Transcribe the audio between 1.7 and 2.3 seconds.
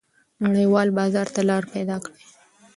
پیدا کړئ.